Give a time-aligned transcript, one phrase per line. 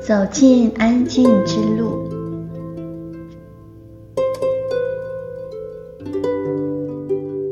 [0.00, 2.08] 走进安静之路。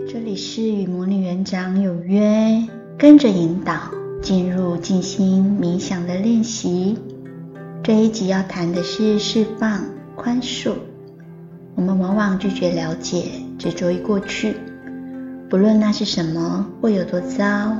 [0.08, 2.66] 这里是与魔女园长有约，
[2.96, 3.74] 跟着引导
[4.22, 6.98] 进入静心冥想的练习。
[7.82, 9.84] 这一集要谈的是释放、
[10.16, 10.72] 宽恕。
[11.74, 13.26] 我们往往拒绝了解，
[13.58, 14.54] 执着于过去，
[15.50, 17.76] 不论那是什么或有多糟，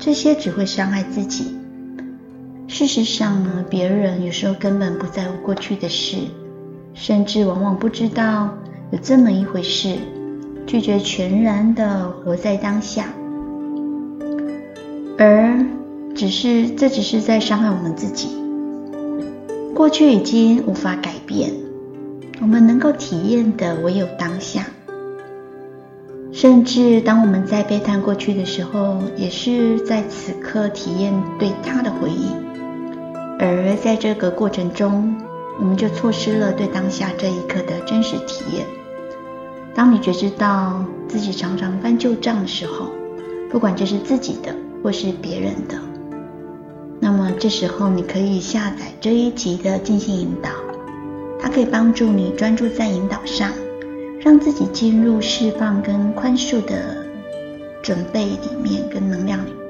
[0.00, 1.56] 这些只会伤害自己。
[2.66, 6.16] 事实上呢，别人有时候根本不在乎过去的事，
[6.92, 8.48] 甚至往往不知道
[8.90, 9.96] 有这么一回事，
[10.66, 13.06] 拒绝全然的活在当下，
[15.18, 15.64] 而
[16.14, 18.28] 只是这只是在伤害我们自己。
[19.74, 21.52] 过去已经无法改变，
[22.40, 24.66] 我们能够体验的唯有当下。
[26.32, 32.26] 甚至当我们在悲叹过去的时候，也是在此刻体验对他的回忆。
[33.38, 35.14] 而在这个过程中，
[35.58, 38.66] 我们就错失了对当下这一刻的真实体验。
[39.74, 42.86] 当你觉知到自己常常翻旧账的时候，
[43.50, 45.76] 不管这是自己的或是别人的，
[47.00, 50.50] 那么这时候你可以下载这一集的静心引导，
[51.40, 53.50] 它可以帮助你专注在引导上，
[54.20, 57.04] 让自己进入释放跟宽恕的
[57.82, 59.63] 准备里面跟能量里面。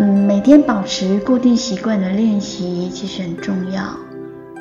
[0.00, 3.82] 嗯，每天保持固定习惯的练习其实很重要，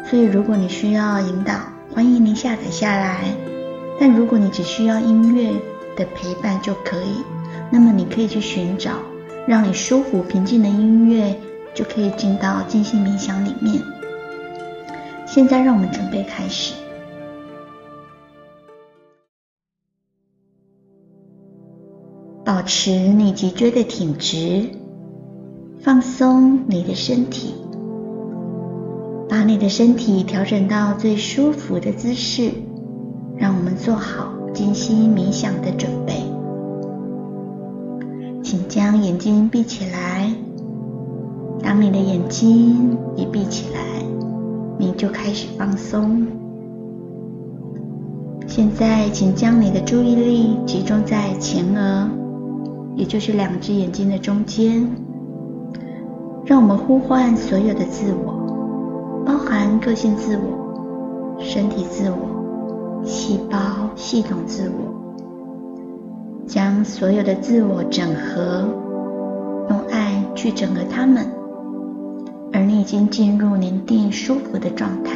[0.05, 1.53] 所以如果你需要引导，
[1.93, 3.23] 欢迎您下载下来。
[3.97, 5.49] 但如果你只需要音乐
[5.95, 7.23] 的陪伴就可以，
[7.71, 8.95] 那么你可以去寻找
[9.47, 11.33] 让你舒服平静的音乐，
[11.73, 13.81] 就可以进到静心冥想里面。
[15.25, 16.73] 现在让我们准备开始，
[22.43, 24.78] 保持你脊椎的挺直。
[25.81, 27.53] 放松你的身体，
[29.29, 32.51] 把你的身体调整到最舒服的姿势，
[33.37, 36.15] 让我们做好静心冥想的准备。
[38.43, 40.29] 请将眼睛闭起来。
[41.63, 43.79] 当你的眼睛一闭起来，
[44.77, 46.27] 你就开始放松。
[48.47, 52.09] 现在，请将你的注意力集中在前额，
[52.97, 54.85] 也就是两只眼睛的中间。
[56.49, 63.57] 让我们呼唤所有的自我，包含个性自我、身体自我、细胞
[63.95, 64.91] 系统自我，
[66.47, 68.67] 将所有的自我整合，
[69.69, 71.23] 用爱去整合它们。
[72.51, 75.11] 而你已经进入宁静舒服的状态，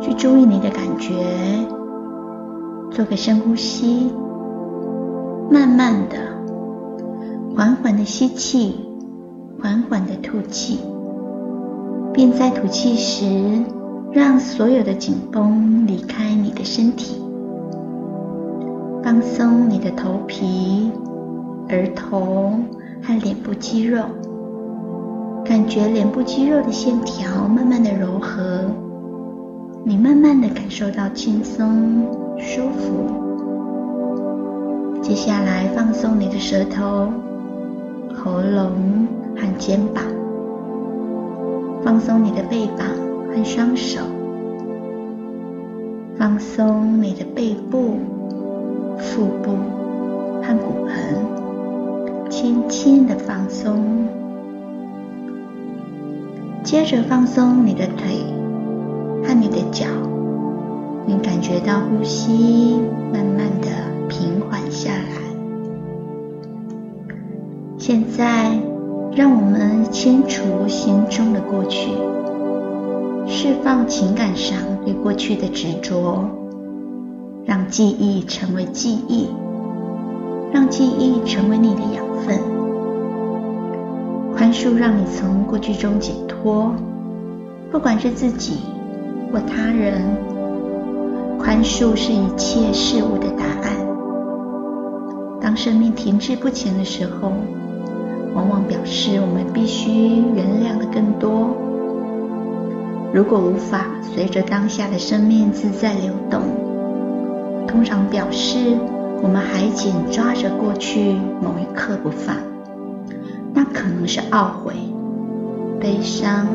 [0.00, 1.12] 去注意你的感觉，
[2.92, 4.12] 做个深呼吸，
[5.50, 6.35] 慢慢的。
[7.56, 8.74] 缓缓的吸气，
[9.62, 10.78] 缓缓的吐气，
[12.12, 13.24] 并在吐气时，
[14.12, 17.18] 让所有的紧绷离开你的身体，
[19.02, 20.92] 放松你的头皮、
[21.70, 22.52] 额头
[23.02, 24.02] 和脸部肌肉，
[25.42, 28.66] 感觉脸部肌肉的线条慢慢的柔和，
[29.82, 32.06] 你慢慢的感受到轻松
[32.36, 32.92] 舒服。
[35.00, 37.08] 接下来放松你的舌头。
[38.56, 38.72] 龙
[39.36, 40.02] 和肩膀，
[41.84, 42.86] 放松你的背膀
[43.28, 44.00] 和双手，
[46.18, 47.98] 放松你的背部、
[48.96, 49.58] 腹部
[50.42, 54.08] 和骨盆，轻轻的放松。
[56.64, 58.24] 接着放松你的腿
[59.22, 59.84] 和你的脚，
[61.04, 62.80] 你感觉到呼吸
[63.12, 63.68] 慢慢的
[64.08, 65.25] 平缓下来。
[67.86, 68.50] 现在，
[69.14, 71.92] 让我们清除心中的过去，
[73.28, 76.28] 释放情感上对过去的执着，
[77.44, 79.28] 让记忆成为记忆，
[80.52, 82.36] 让记忆成为你的养分。
[84.36, 86.74] 宽恕让你从过去中解脱，
[87.70, 88.62] 不管是自己
[89.32, 90.02] 或他人，
[91.38, 93.76] 宽恕是一切事物的答案。
[95.40, 97.30] 当生命停滞不前的时候，
[98.36, 101.56] 往往表示我们必须原谅的更多。
[103.10, 106.42] 如果无法随着当下的生命自在流动，
[107.66, 108.76] 通常表示
[109.22, 112.36] 我们还紧抓着过去某一刻不放。
[113.54, 114.74] 那可能是懊悔、
[115.80, 116.46] 悲伤、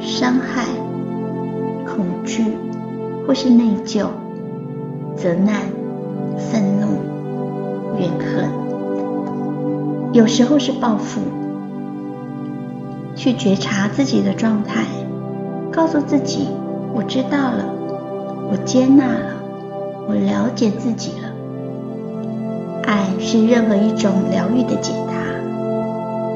[0.00, 0.64] 伤害、
[1.84, 2.44] 恐惧，
[3.26, 4.06] 或是内疚、
[5.14, 5.60] 责难、
[6.38, 6.98] 愤怒、
[8.00, 8.63] 怨恨。
[10.14, 11.20] 有时候是报复，
[13.16, 14.84] 去觉察自己的状态，
[15.72, 16.46] 告诉自己
[16.94, 17.64] ：“我知道了，
[18.48, 19.34] 我接纳了，
[20.08, 21.28] 我了解自己了。”
[22.86, 25.14] 爱是任何一种疗愈的解答，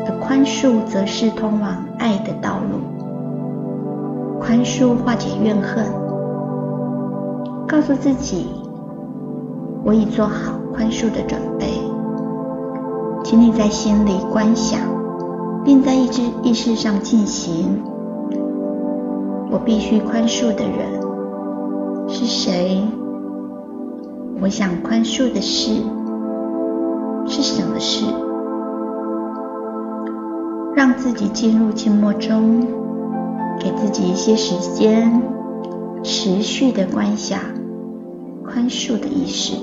[0.09, 2.81] 而宽恕则是通往爱的道路。
[4.41, 5.87] 宽恕化解怨恨，
[7.69, 8.49] 告诉自己
[9.87, 11.78] ：“我已做好宽恕的准备。”
[13.29, 14.81] 请你在心里观想，
[15.63, 17.79] 并在意志意识上进行。
[19.51, 22.83] 我必须宽恕的人是谁？
[24.41, 25.75] 我想宽恕的事
[27.27, 28.07] 是什么事？
[30.75, 32.67] 让自己进入静默中，
[33.61, 35.23] 给自己一些时间，
[36.03, 37.39] 持续的观想
[38.43, 39.55] 宽恕的意识。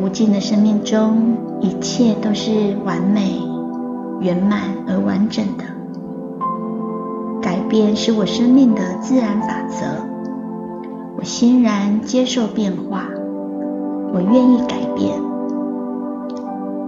[0.00, 2.50] 无尽的生命中，一切都是
[2.86, 3.38] 完美、
[4.20, 5.64] 圆满而完整的。
[7.42, 9.84] 改变是我生命的自然法则。
[11.18, 13.04] 我欣然接受变化，
[14.14, 15.20] 我愿意改变。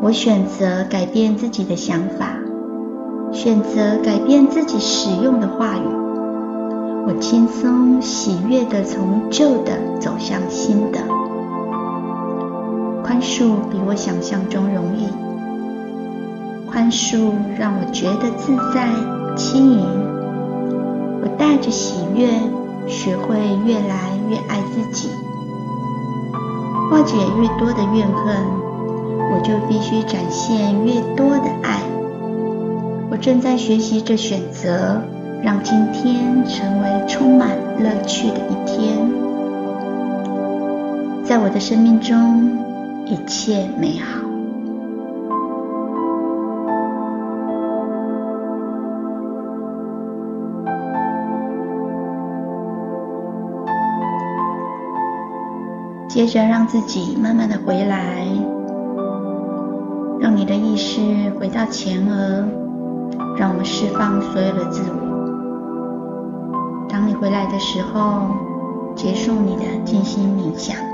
[0.01, 2.35] 我选择改变自己的想法，
[3.31, 5.83] 选择改变自己使用的话语。
[7.07, 10.99] 我轻松喜悦地从旧的走向新的。
[13.13, 15.07] 宽恕比我想象中容易，
[16.71, 18.89] 宽恕让我觉得自在、
[19.37, 19.85] 轻盈。
[21.21, 22.27] 我带着喜悦，
[22.89, 23.37] 学会
[23.67, 25.11] 越来越爱自己。
[26.91, 28.35] 化解越多的怨恨，
[29.31, 31.83] 我就必须展现越多的爱。
[33.11, 35.03] 我正在学习着选择，
[35.43, 38.97] 让今天成为充满乐趣的一天。
[41.23, 42.59] 在我的生命中，
[43.13, 44.23] 一切美好。
[56.09, 58.27] 接着，让自己慢慢的回来，
[60.19, 62.47] 让你的意识回到前额，
[63.37, 64.97] 让我们释放所有的自我。
[66.89, 68.29] 当你回来的时候，
[68.95, 70.92] 结束你的静心冥想。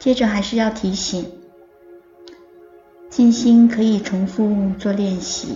[0.00, 1.26] 接着还是要提醒，
[3.10, 5.48] 静心可以重复做练习，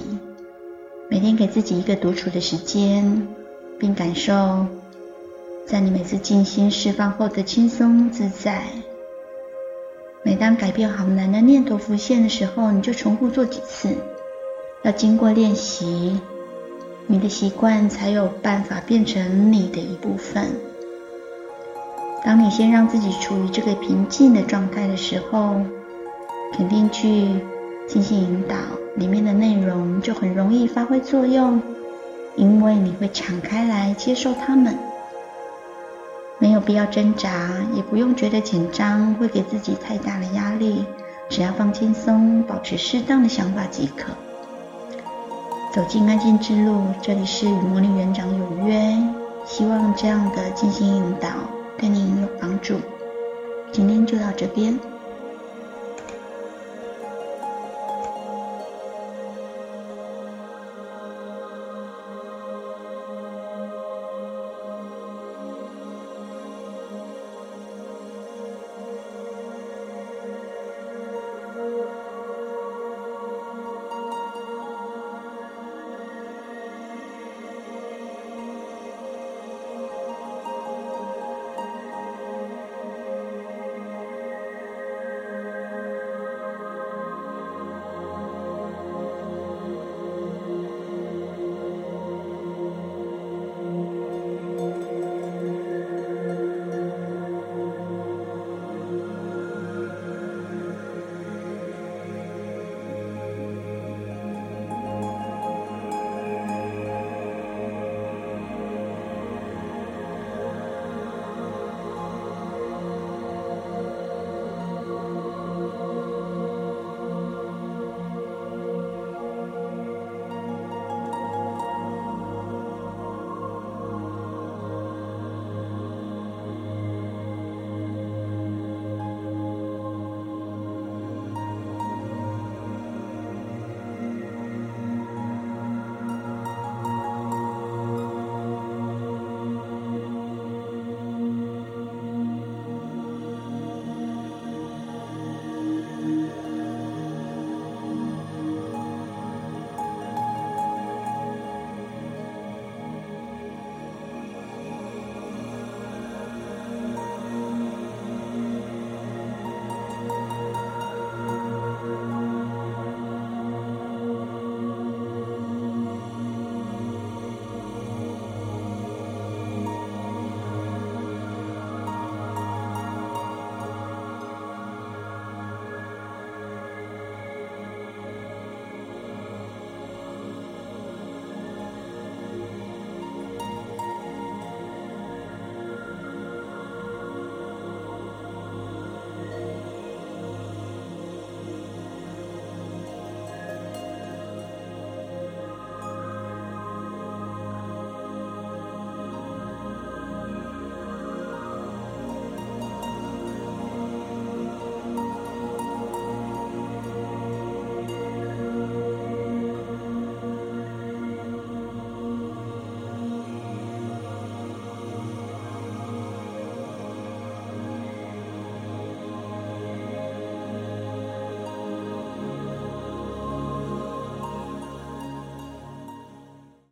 [1.09, 3.27] 每天给自己一个独处的时间，
[3.79, 4.67] 并感受
[5.67, 8.65] 在你每次静心释放后的轻松自在。
[10.23, 13.97] 每当改变好难的念头浮现的时候，你就重复做几次，
[14.83, 16.21] 要经过练习，
[17.07, 20.51] 你的习惯才有办法变成你的一部分。
[22.25, 25.57] 当你先让自己处于这个平静的状态的时候，
[26.57, 27.29] 肯定句
[27.87, 28.57] 进行引导，
[28.97, 31.61] 里面的内容就很容易发挥作用，
[32.35, 34.75] 因为你会敞开来接受它们，
[36.39, 40.87] 没有必要挣扎，也不用觉得紧张，会给自己太大的压力，
[41.29, 44.15] 只要放轻松，保持适当的想法即可。
[45.75, 48.97] 走进安静之路，这里是与魔力园长有约，
[49.45, 51.29] 希望这样的进行引导。
[51.77, 52.81] 对您有帮助，
[53.73, 54.79] 今天就到这边。